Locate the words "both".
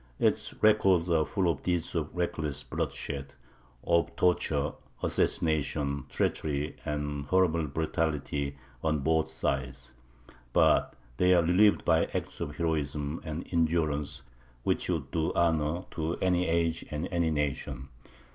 9.01-9.29